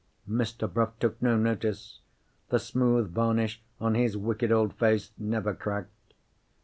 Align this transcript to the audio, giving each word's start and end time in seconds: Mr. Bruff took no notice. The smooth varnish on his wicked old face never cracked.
Mr. 0.27 0.67
Bruff 0.67 0.97
took 0.97 1.21
no 1.21 1.37
notice. 1.37 1.99
The 2.49 2.57
smooth 2.57 3.11
varnish 3.13 3.61
on 3.79 3.93
his 3.93 4.17
wicked 4.17 4.51
old 4.51 4.73
face 4.73 5.11
never 5.15 5.53
cracked. 5.53 6.13